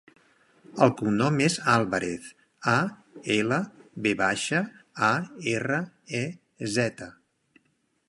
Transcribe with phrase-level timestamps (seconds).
[0.85, 2.31] El cognom és Alvarez:
[2.73, 2.75] a,
[3.37, 3.61] ela,
[4.07, 4.65] ve baixa,
[5.13, 5.13] a,
[5.57, 5.81] erra,
[6.25, 6.27] e,
[6.81, 7.17] zeta.